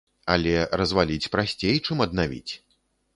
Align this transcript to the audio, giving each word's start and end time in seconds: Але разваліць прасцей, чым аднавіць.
Але 0.35 0.53
разваліць 0.81 1.31
прасцей, 1.35 1.77
чым 1.89 2.01
аднавіць. 2.07 2.49